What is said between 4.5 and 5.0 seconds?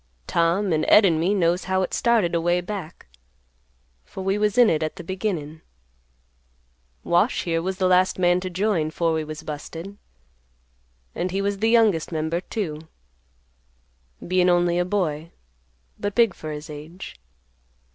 in it at